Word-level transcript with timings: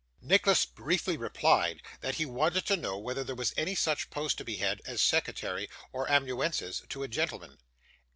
Nicholas 0.23 0.65
briefly 0.65 1.15
replied, 1.15 1.79
that 1.99 2.15
he 2.15 2.25
wanted 2.25 2.65
to 2.65 2.75
know 2.75 2.97
whether 2.97 3.23
there 3.23 3.35
was 3.35 3.53
any 3.55 3.75
such 3.75 4.09
post 4.09 4.35
to 4.35 4.43
be 4.43 4.55
had, 4.55 4.81
as 4.83 4.99
secretary 4.99 5.69
or 5.93 6.09
amanuensis 6.09 6.81
to 6.89 7.03
a 7.03 7.07
gentleman. 7.07 7.59